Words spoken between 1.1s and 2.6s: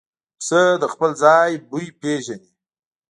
ځای بوی پېژني.